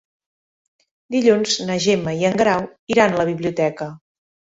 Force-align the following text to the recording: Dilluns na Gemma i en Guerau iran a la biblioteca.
Dilluns 1.15 1.57
na 1.67 1.75
Gemma 1.83 2.13
i 2.21 2.25
en 2.31 2.39
Guerau 2.39 2.65
iran 2.95 3.13
a 3.13 3.21
la 3.21 3.27
biblioteca. 3.31 3.89